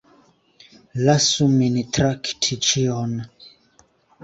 [1.07, 3.17] Lasu min trakti ĉion.